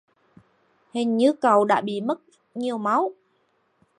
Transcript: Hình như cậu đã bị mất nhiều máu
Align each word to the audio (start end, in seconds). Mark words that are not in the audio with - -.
Hình 0.91 1.17
như 1.17 1.33
cậu 1.33 1.65
đã 1.65 1.81
bị 1.81 2.01
mất 2.01 2.19
nhiều 2.55 2.77
máu 2.77 3.11